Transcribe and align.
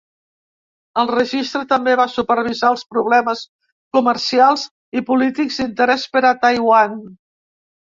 El 1.01 1.11
registre 1.11 1.61
també 1.73 1.93
va 1.99 2.07
supervisar 2.15 2.73
els 2.77 2.85
problemes 2.95 3.45
comercials 4.01 4.67
i 5.01 5.07
polítics 5.15 5.65
d'interès 5.65 6.13
per 6.17 6.29
a 6.29 6.37
Taiwan. 6.45 7.03